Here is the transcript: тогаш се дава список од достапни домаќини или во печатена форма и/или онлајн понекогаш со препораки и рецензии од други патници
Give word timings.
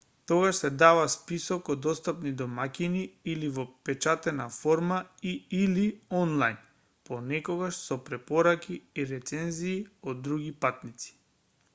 тогаш 0.29 0.59
се 0.59 0.69
дава 0.83 1.01
список 1.15 1.67
од 1.73 1.81
достапни 1.85 2.31
домаќини 2.41 3.03
или 3.33 3.49
во 3.57 3.65
печатена 3.89 4.47
форма 4.55 4.97
и/или 5.33 5.85
онлајн 6.21 6.57
понекогаш 7.11 7.79
со 7.83 7.99
препораки 8.09 8.79
и 9.03 9.09
рецензии 9.15 9.77
од 10.13 10.27
други 10.31 10.51
патници 10.67 11.17